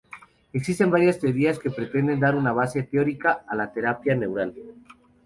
[0.51, 4.55] Existen varias teorías que pretenden dar una base teórica a la terapia neural.